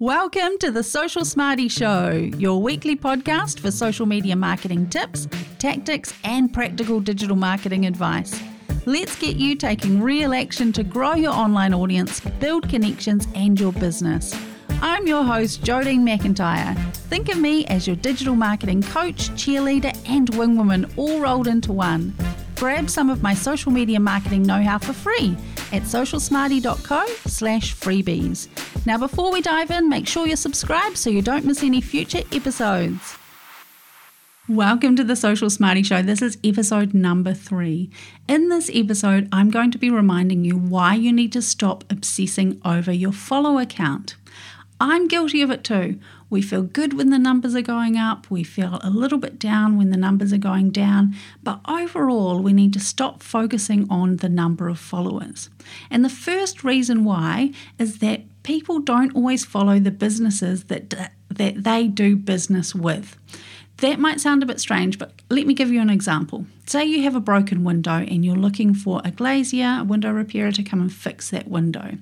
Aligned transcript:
Welcome 0.00 0.58
to 0.60 0.70
the 0.70 0.84
Social 0.84 1.24
Smarty 1.24 1.66
Show, 1.66 2.30
your 2.36 2.62
weekly 2.62 2.94
podcast 2.94 3.58
for 3.58 3.72
social 3.72 4.06
media 4.06 4.36
marketing 4.36 4.88
tips, 4.90 5.26
tactics, 5.58 6.14
and 6.22 6.54
practical 6.54 7.00
digital 7.00 7.34
marketing 7.34 7.84
advice. 7.84 8.40
Let's 8.86 9.18
get 9.18 9.34
you 9.34 9.56
taking 9.56 10.00
real 10.00 10.34
action 10.34 10.72
to 10.74 10.84
grow 10.84 11.14
your 11.14 11.32
online 11.32 11.74
audience, 11.74 12.20
build 12.38 12.68
connections, 12.68 13.26
and 13.34 13.58
your 13.58 13.72
business. 13.72 14.40
I'm 14.80 15.08
your 15.08 15.24
host, 15.24 15.62
Jodine 15.64 16.04
McIntyre. 16.04 16.78
Think 17.08 17.28
of 17.28 17.38
me 17.40 17.66
as 17.66 17.88
your 17.88 17.96
digital 17.96 18.36
marketing 18.36 18.84
coach, 18.84 19.30
cheerleader, 19.30 19.98
and 20.08 20.30
wingwoman 20.30 20.96
all 20.96 21.18
rolled 21.18 21.48
into 21.48 21.72
one. 21.72 22.14
Grab 22.54 22.88
some 22.88 23.10
of 23.10 23.24
my 23.24 23.34
social 23.34 23.72
media 23.72 23.98
marketing 23.98 24.44
know-how 24.44 24.78
for 24.78 24.92
free 24.92 25.36
at 25.72 25.82
socialsmarty.co 25.82 27.06
slash 27.26 27.74
freebies. 27.74 28.48
Now 28.86 28.98
before 28.98 29.32
we 29.32 29.40
dive 29.40 29.70
in, 29.70 29.88
make 29.88 30.06
sure 30.06 30.26
you're 30.26 30.36
subscribed 30.36 30.96
so 30.96 31.10
you 31.10 31.22
don't 31.22 31.44
miss 31.44 31.62
any 31.62 31.80
future 31.80 32.22
episodes. 32.32 33.16
Welcome 34.48 34.96
to 34.96 35.04
the 35.04 35.14
Social 35.14 35.50
Smarty 35.50 35.82
Show. 35.82 36.00
This 36.00 36.22
is 36.22 36.38
episode 36.42 36.94
number 36.94 37.34
three. 37.34 37.90
In 38.26 38.48
this 38.48 38.70
episode, 38.72 39.28
I'm 39.30 39.50
going 39.50 39.70
to 39.72 39.78
be 39.78 39.90
reminding 39.90 40.42
you 40.42 40.56
why 40.56 40.94
you 40.94 41.12
need 41.12 41.32
to 41.32 41.42
stop 41.42 41.84
obsessing 41.90 42.58
over 42.64 42.90
your 42.90 43.12
follower 43.12 43.66
count. 43.66 44.16
I'm 44.80 45.06
guilty 45.06 45.42
of 45.42 45.50
it 45.50 45.64
too. 45.64 46.00
We 46.30 46.42
feel 46.42 46.62
good 46.62 46.92
when 46.92 47.10
the 47.10 47.18
numbers 47.18 47.54
are 47.54 47.62
going 47.62 47.96
up, 47.96 48.30
we 48.30 48.44
feel 48.44 48.78
a 48.82 48.90
little 48.90 49.18
bit 49.18 49.38
down 49.38 49.78
when 49.78 49.90
the 49.90 49.96
numbers 49.96 50.32
are 50.32 50.38
going 50.38 50.70
down, 50.70 51.14
but 51.42 51.60
overall, 51.66 52.40
we 52.40 52.52
need 52.52 52.72
to 52.74 52.80
stop 52.80 53.22
focusing 53.22 53.86
on 53.90 54.16
the 54.16 54.28
number 54.28 54.68
of 54.68 54.78
followers. 54.78 55.48
And 55.90 56.04
the 56.04 56.10
first 56.10 56.64
reason 56.64 57.04
why 57.04 57.52
is 57.78 57.98
that 58.00 58.22
people 58.42 58.80
don't 58.80 59.14
always 59.14 59.44
follow 59.44 59.78
the 59.78 59.90
businesses 59.90 60.64
that, 60.64 60.90
that 61.28 61.64
they 61.64 61.86
do 61.88 62.16
business 62.16 62.74
with. 62.74 63.16
That 63.78 63.98
might 63.98 64.20
sound 64.20 64.42
a 64.42 64.46
bit 64.46 64.60
strange, 64.60 64.98
but 64.98 65.12
let 65.30 65.46
me 65.46 65.54
give 65.54 65.70
you 65.70 65.80
an 65.80 65.90
example. 65.90 66.46
Say 66.68 66.84
you 66.84 67.02
have 67.04 67.16
a 67.16 67.20
broken 67.20 67.64
window 67.64 67.92
and 67.92 68.22
you're 68.22 68.36
looking 68.36 68.74
for 68.74 69.00
a 69.02 69.10
glazier, 69.10 69.78
a 69.80 69.84
window 69.84 70.12
repairer 70.12 70.52
to 70.52 70.62
come 70.62 70.82
and 70.82 70.92
fix 70.92 71.30
that 71.30 71.48
window. 71.48 71.96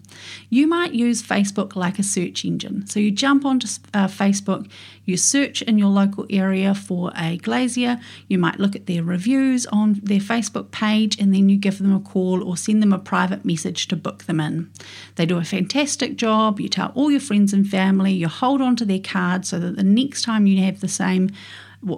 You 0.50 0.66
might 0.66 0.92
use 0.92 1.22
Facebook 1.22 1.76
like 1.76 2.00
a 2.00 2.02
search 2.02 2.44
engine. 2.44 2.84
So 2.88 2.98
you 2.98 3.12
jump 3.12 3.44
onto 3.44 3.68
uh, 3.94 4.08
Facebook, 4.08 4.68
you 5.04 5.16
search 5.16 5.62
in 5.62 5.78
your 5.78 5.90
local 5.90 6.26
area 6.30 6.74
for 6.74 7.12
a 7.16 7.36
glazier, 7.36 8.00
you 8.26 8.38
might 8.38 8.58
look 8.58 8.74
at 8.74 8.86
their 8.86 9.04
reviews 9.04 9.66
on 9.66 10.00
their 10.02 10.18
Facebook 10.18 10.72
page, 10.72 11.16
and 11.20 11.32
then 11.32 11.48
you 11.48 11.58
give 11.58 11.78
them 11.78 11.94
a 11.94 12.00
call 12.00 12.42
or 12.42 12.56
send 12.56 12.82
them 12.82 12.92
a 12.92 12.98
private 12.98 13.44
message 13.44 13.86
to 13.86 13.94
book 13.94 14.24
them 14.24 14.40
in. 14.40 14.68
They 15.14 15.26
do 15.26 15.38
a 15.38 15.44
fantastic 15.44 16.16
job. 16.16 16.58
You 16.58 16.68
tell 16.68 16.90
all 16.96 17.12
your 17.12 17.20
friends 17.20 17.52
and 17.52 17.68
family, 17.68 18.14
you 18.14 18.26
hold 18.26 18.60
on 18.60 18.74
to 18.76 18.84
their 18.84 18.98
card 18.98 19.46
so 19.46 19.60
that 19.60 19.76
the 19.76 19.84
next 19.84 20.22
time 20.22 20.48
you 20.48 20.64
have 20.64 20.80
the 20.80 20.88
same 20.88 21.30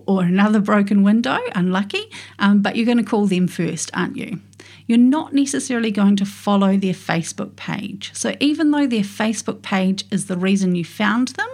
or 0.06 0.22
another 0.22 0.60
broken 0.60 1.02
window, 1.02 1.38
unlucky, 1.54 2.10
um, 2.38 2.62
but 2.62 2.76
you're 2.76 2.86
going 2.86 2.98
to 2.98 3.04
call 3.04 3.26
them 3.26 3.48
first, 3.48 3.90
aren't 3.94 4.16
you? 4.16 4.40
You're 4.86 4.98
not 4.98 5.34
necessarily 5.34 5.90
going 5.90 6.16
to 6.16 6.24
follow 6.24 6.76
their 6.76 6.94
Facebook 6.94 7.56
page. 7.56 8.10
So, 8.14 8.34
even 8.40 8.70
though 8.70 8.86
their 8.86 9.02
Facebook 9.02 9.60
page 9.62 10.04
is 10.10 10.26
the 10.26 10.36
reason 10.36 10.74
you 10.74 10.84
found 10.84 11.28
them 11.28 11.48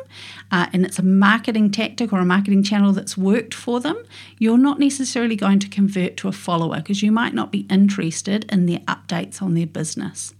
uh, 0.53 0.67
and 0.73 0.85
it's 0.85 1.01
a 1.01 1.03
marketing 1.03 1.71
tactic 1.73 2.13
or 2.13 2.21
a 2.21 2.25
marketing 2.25 2.63
channel 2.63 2.93
that's 2.93 3.19
worked 3.19 3.53
for 3.53 3.81
them, 3.81 4.01
you're 4.39 4.57
not 4.57 4.79
necessarily 4.79 5.35
going 5.35 5.59
to 5.59 5.69
convert 5.69 6.17
to 6.19 6.29
a 6.29 6.33
follower 6.33 6.77
because 6.77 7.03
you 7.03 7.11
might 7.11 7.35
not 7.35 7.51
be 7.51 7.67
interested 7.69 8.51
in 8.53 8.67
their 8.67 8.79
updates 8.81 9.43
on 9.43 9.55
their 9.55 9.67
business. 9.67 10.33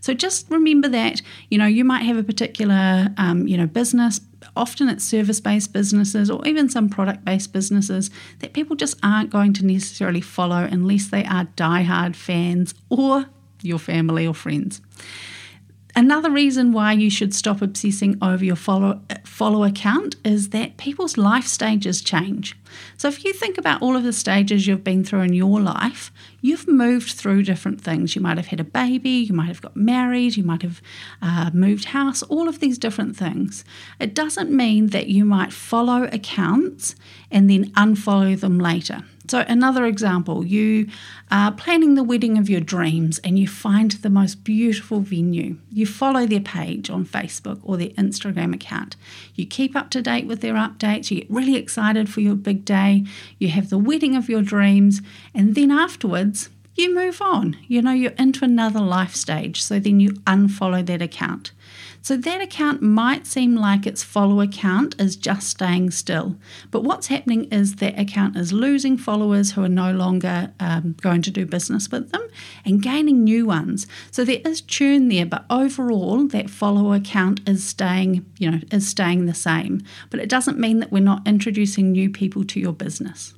So, 0.00 0.12
just 0.12 0.50
remember 0.50 0.88
that 0.88 1.22
you 1.50 1.58
know 1.58 1.66
you 1.66 1.84
might 1.84 2.02
have 2.02 2.16
a 2.16 2.24
particular 2.24 3.08
um, 3.16 3.46
you 3.46 3.56
know 3.56 3.66
business 3.66 4.20
often 4.56 4.88
it's 4.88 5.04
service 5.04 5.40
based 5.40 5.72
businesses 5.72 6.30
or 6.30 6.46
even 6.46 6.68
some 6.68 6.88
product 6.88 7.24
based 7.24 7.52
businesses 7.52 8.10
that 8.40 8.52
people 8.52 8.76
just 8.76 8.98
aren't 9.02 9.30
going 9.30 9.52
to 9.54 9.66
necessarily 9.66 10.20
follow 10.20 10.68
unless 10.70 11.08
they 11.08 11.24
are 11.24 11.44
die-hard 11.56 12.16
fans 12.16 12.74
or 12.88 13.26
your 13.62 13.78
family 13.78 14.26
or 14.26 14.34
friends. 14.34 14.80
Another 15.96 16.30
reason 16.30 16.72
why 16.72 16.92
you 16.92 17.10
should 17.10 17.34
stop 17.34 17.60
obsessing 17.62 18.16
over 18.22 18.44
your 18.44 18.56
follow, 18.56 19.00
follower 19.24 19.70
count 19.70 20.16
is 20.24 20.50
that 20.50 20.76
people's 20.76 21.16
life 21.16 21.46
stages 21.46 22.00
change. 22.00 22.56
So, 22.96 23.08
if 23.08 23.24
you 23.24 23.32
think 23.32 23.58
about 23.58 23.82
all 23.82 23.96
of 23.96 24.04
the 24.04 24.12
stages 24.12 24.66
you've 24.66 24.84
been 24.84 25.04
through 25.04 25.22
in 25.22 25.32
your 25.32 25.60
life, 25.60 26.12
you've 26.40 26.68
moved 26.68 27.12
through 27.12 27.42
different 27.42 27.80
things. 27.80 28.14
You 28.14 28.22
might 28.22 28.36
have 28.36 28.46
had 28.46 28.60
a 28.60 28.64
baby, 28.64 29.10
you 29.10 29.34
might 29.34 29.48
have 29.48 29.62
got 29.62 29.76
married, 29.76 30.36
you 30.36 30.44
might 30.44 30.62
have 30.62 30.80
uh, 31.20 31.50
moved 31.52 31.86
house, 31.86 32.22
all 32.24 32.48
of 32.48 32.60
these 32.60 32.78
different 32.78 33.16
things. 33.16 33.64
It 33.98 34.14
doesn't 34.14 34.50
mean 34.50 34.88
that 34.88 35.08
you 35.08 35.24
might 35.24 35.52
follow 35.52 36.04
accounts 36.04 36.94
and 37.30 37.50
then 37.50 37.70
unfollow 37.72 38.38
them 38.38 38.58
later. 38.58 39.04
So, 39.30 39.44
another 39.46 39.86
example 39.86 40.44
you 40.44 40.88
are 41.30 41.52
planning 41.52 41.94
the 41.94 42.02
wedding 42.02 42.36
of 42.36 42.50
your 42.50 42.60
dreams 42.60 43.20
and 43.20 43.38
you 43.38 43.46
find 43.46 43.92
the 43.92 44.10
most 44.10 44.42
beautiful 44.42 45.02
venue. 45.02 45.58
You 45.70 45.86
follow 45.86 46.26
their 46.26 46.40
page 46.40 46.90
on 46.90 47.06
Facebook 47.06 47.60
or 47.62 47.76
their 47.76 47.90
Instagram 47.90 48.52
account. 48.52 48.96
You 49.36 49.46
keep 49.46 49.76
up 49.76 49.88
to 49.90 50.02
date 50.02 50.26
with 50.26 50.40
their 50.40 50.54
updates. 50.54 51.12
You 51.12 51.20
get 51.20 51.30
really 51.30 51.54
excited 51.54 52.08
for 52.08 52.20
your 52.20 52.34
big 52.34 52.64
day. 52.64 53.04
You 53.38 53.50
have 53.50 53.70
the 53.70 53.78
wedding 53.78 54.16
of 54.16 54.28
your 54.28 54.42
dreams. 54.42 55.00
And 55.32 55.54
then 55.54 55.70
afterwards, 55.70 56.48
you 56.74 56.94
move 56.94 57.20
on. 57.20 57.56
You 57.66 57.82
know, 57.82 57.92
you're 57.92 58.12
into 58.12 58.44
another 58.44 58.80
life 58.80 59.14
stage. 59.14 59.62
So 59.62 59.78
then 59.78 60.00
you 60.00 60.10
unfollow 60.26 60.84
that 60.86 61.02
account. 61.02 61.52
So 62.02 62.16
that 62.16 62.40
account 62.40 62.80
might 62.80 63.26
seem 63.26 63.56
like 63.56 63.86
its 63.86 64.02
follower 64.02 64.46
count 64.46 64.98
is 64.98 65.16
just 65.16 65.48
staying 65.48 65.90
still. 65.90 66.36
But 66.70 66.82
what's 66.82 67.08
happening 67.08 67.44
is 67.52 67.76
that 67.76 67.98
account 67.98 68.36
is 68.36 68.54
losing 68.54 68.96
followers 68.96 69.52
who 69.52 69.62
are 69.62 69.68
no 69.68 69.92
longer 69.92 70.50
um, 70.60 70.96
going 71.02 71.20
to 71.22 71.30
do 71.30 71.44
business 71.44 71.90
with 71.90 72.10
them 72.10 72.26
and 72.64 72.82
gaining 72.82 73.22
new 73.22 73.44
ones. 73.44 73.86
So 74.10 74.24
there 74.24 74.40
is 74.44 74.62
churn 74.62 75.08
there, 75.08 75.26
but 75.26 75.44
overall 75.50 76.26
that 76.28 76.48
follower 76.48 77.00
count 77.00 77.46
is 77.46 77.62
staying, 77.64 78.24
you 78.38 78.50
know, 78.50 78.60
is 78.70 78.88
staying 78.88 79.26
the 79.26 79.34
same. 79.34 79.82
But 80.08 80.20
it 80.20 80.30
doesn't 80.30 80.58
mean 80.58 80.80
that 80.80 80.90
we're 80.90 81.00
not 81.00 81.26
introducing 81.28 81.92
new 81.92 82.08
people 82.08 82.44
to 82.44 82.60
your 82.60 82.72
business. 82.72 83.34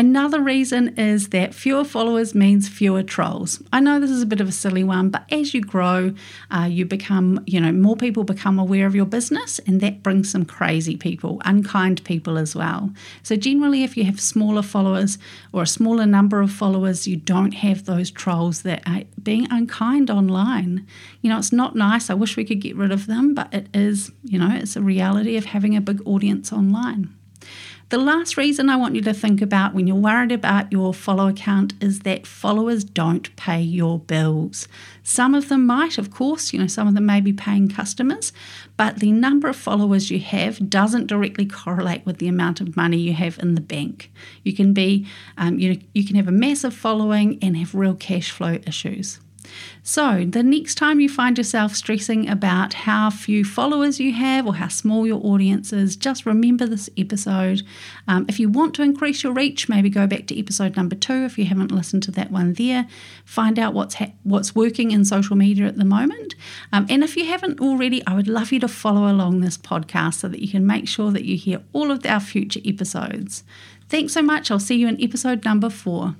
Another 0.00 0.40
reason 0.40 0.98
is 0.98 1.28
that 1.28 1.52
fewer 1.52 1.84
followers 1.84 2.34
means 2.34 2.70
fewer 2.70 3.02
trolls. 3.02 3.62
I 3.70 3.80
know 3.80 4.00
this 4.00 4.10
is 4.10 4.22
a 4.22 4.26
bit 4.26 4.40
of 4.40 4.48
a 4.48 4.52
silly 4.52 4.82
one, 4.82 5.10
but 5.10 5.24
as 5.30 5.52
you 5.52 5.60
grow, 5.60 6.14
uh, 6.50 6.66
you 6.70 6.86
become, 6.86 7.44
you 7.46 7.60
know, 7.60 7.70
more 7.70 7.96
people 7.96 8.24
become 8.24 8.58
aware 8.58 8.86
of 8.86 8.94
your 8.94 9.04
business, 9.04 9.58
and 9.66 9.82
that 9.82 10.02
brings 10.02 10.30
some 10.30 10.46
crazy 10.46 10.96
people, 10.96 11.42
unkind 11.44 12.02
people 12.04 12.38
as 12.38 12.56
well. 12.56 12.90
So, 13.22 13.36
generally, 13.36 13.84
if 13.84 13.94
you 13.94 14.04
have 14.04 14.22
smaller 14.22 14.62
followers 14.62 15.18
or 15.52 15.64
a 15.64 15.66
smaller 15.66 16.06
number 16.06 16.40
of 16.40 16.50
followers, 16.50 17.06
you 17.06 17.16
don't 17.16 17.52
have 17.52 17.84
those 17.84 18.10
trolls 18.10 18.62
that 18.62 18.82
are 18.86 19.02
being 19.22 19.48
unkind 19.50 20.10
online. 20.10 20.86
You 21.20 21.28
know, 21.28 21.36
it's 21.36 21.52
not 21.52 21.76
nice. 21.76 22.08
I 22.08 22.14
wish 22.14 22.38
we 22.38 22.46
could 22.46 22.62
get 22.62 22.74
rid 22.74 22.90
of 22.90 23.06
them, 23.06 23.34
but 23.34 23.52
it 23.52 23.66
is, 23.74 24.10
you 24.24 24.38
know, 24.38 24.50
it's 24.50 24.76
a 24.76 24.80
reality 24.80 25.36
of 25.36 25.44
having 25.44 25.76
a 25.76 25.82
big 25.82 26.00
audience 26.06 26.54
online. 26.54 27.14
The 27.90 27.98
last 27.98 28.36
reason 28.36 28.68
I 28.68 28.76
want 28.76 28.94
you 28.94 29.00
to 29.00 29.12
think 29.12 29.42
about 29.42 29.74
when 29.74 29.88
you're 29.88 29.96
worried 29.96 30.30
about 30.30 30.70
your 30.70 30.94
follower 30.94 31.32
count 31.32 31.72
is 31.80 32.00
that 32.00 32.24
followers 32.24 32.84
don't 32.84 33.34
pay 33.34 33.60
your 33.60 33.98
bills. 33.98 34.68
Some 35.02 35.34
of 35.34 35.48
them 35.48 35.66
might, 35.66 35.98
of 35.98 36.08
course, 36.12 36.52
you 36.52 36.60
know, 36.60 36.68
some 36.68 36.86
of 36.86 36.94
them 36.94 37.06
may 37.06 37.20
be 37.20 37.32
paying 37.32 37.68
customers, 37.68 38.32
but 38.76 39.00
the 39.00 39.10
number 39.10 39.48
of 39.48 39.56
followers 39.56 40.08
you 40.08 40.20
have 40.20 40.70
doesn't 40.70 41.08
directly 41.08 41.46
correlate 41.46 42.06
with 42.06 42.18
the 42.18 42.28
amount 42.28 42.60
of 42.60 42.76
money 42.76 42.96
you 42.96 43.12
have 43.12 43.40
in 43.40 43.56
the 43.56 43.60
bank. 43.60 44.12
You 44.44 44.52
can 44.52 44.72
be, 44.72 45.04
um, 45.36 45.58
you 45.58 45.74
know, 45.74 45.80
you 45.92 46.06
can 46.06 46.14
have 46.14 46.28
a 46.28 46.32
massive 46.32 46.72
following 46.72 47.40
and 47.42 47.56
have 47.56 47.74
real 47.74 47.94
cash 47.94 48.30
flow 48.30 48.60
issues. 48.68 49.18
So, 49.82 50.26
the 50.28 50.42
next 50.42 50.74
time 50.76 51.00
you 51.00 51.08
find 51.08 51.38
yourself 51.38 51.74
stressing 51.74 52.28
about 52.28 52.74
how 52.74 53.10
few 53.10 53.44
followers 53.44 53.98
you 53.98 54.12
have 54.12 54.46
or 54.46 54.54
how 54.54 54.68
small 54.68 55.06
your 55.06 55.20
audience 55.24 55.72
is, 55.72 55.96
just 55.96 56.26
remember 56.26 56.66
this 56.66 56.90
episode. 56.96 57.62
Um, 58.06 58.26
if 58.28 58.38
you 58.38 58.48
want 58.48 58.74
to 58.74 58.82
increase 58.82 59.22
your 59.22 59.32
reach, 59.32 59.68
maybe 59.68 59.88
go 59.88 60.06
back 60.06 60.26
to 60.26 60.38
episode 60.38 60.76
number 60.76 60.94
two 60.94 61.24
if 61.24 61.38
you 61.38 61.46
haven't 61.46 61.72
listened 61.72 62.02
to 62.04 62.10
that 62.12 62.30
one 62.30 62.54
there. 62.54 62.86
Find 63.24 63.58
out 63.58 63.74
what's 63.74 63.94
ha- 63.94 64.12
what's 64.22 64.54
working 64.54 64.90
in 64.90 65.04
social 65.04 65.36
media 65.36 65.66
at 65.66 65.76
the 65.76 65.84
moment. 65.84 66.34
Um, 66.72 66.86
and 66.88 67.02
if 67.02 67.16
you 67.16 67.24
haven't 67.24 67.60
already, 67.60 68.06
I 68.06 68.14
would 68.14 68.28
love 68.28 68.52
you 68.52 68.60
to 68.60 68.68
follow 68.68 69.10
along 69.10 69.40
this 69.40 69.56
podcast 69.56 70.14
so 70.14 70.28
that 70.28 70.40
you 70.40 70.48
can 70.48 70.66
make 70.66 70.88
sure 70.88 71.10
that 71.10 71.24
you 71.24 71.36
hear 71.36 71.62
all 71.72 71.90
of 71.90 72.04
our 72.04 72.20
future 72.20 72.60
episodes. 72.64 73.44
Thanks 73.88 74.12
so 74.12 74.22
much. 74.22 74.50
I'll 74.50 74.60
see 74.60 74.76
you 74.76 74.86
in 74.86 75.02
episode 75.02 75.44
number 75.44 75.70
four. 75.70 76.14